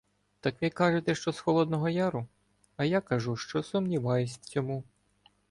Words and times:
—Так 0.39 0.61
ви 0.61 0.69
кажете, 0.69 1.15
що 1.15 1.31
з 1.33 1.39
Холодного 1.39 1.89
Яру? 1.89 2.27
А 2.77 2.83
я 2.85 3.01
кажу, 3.01 3.35
що 3.37 3.63
сумніваюся 3.63 4.37
в 4.41 4.45
цьому. 4.45 4.83